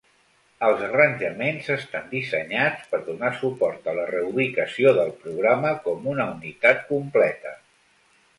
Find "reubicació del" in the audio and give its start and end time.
4.13-5.13